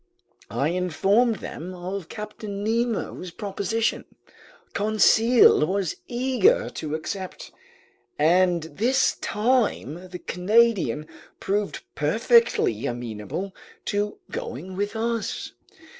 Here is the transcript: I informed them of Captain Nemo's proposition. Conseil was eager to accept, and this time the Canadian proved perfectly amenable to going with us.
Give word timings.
I 0.49 0.69
informed 0.69 1.35
them 1.35 1.75
of 1.75 2.09
Captain 2.09 2.63
Nemo's 2.63 3.29
proposition. 3.29 4.05
Conseil 4.73 5.63
was 5.67 5.97
eager 6.07 6.71
to 6.71 6.95
accept, 6.95 7.51
and 8.17 8.63
this 8.63 9.17
time 9.17 10.09
the 10.09 10.17
Canadian 10.17 11.05
proved 11.39 11.83
perfectly 11.93 12.87
amenable 12.87 13.53
to 13.85 14.17
going 14.31 14.75
with 14.75 14.95
us. 14.95 15.51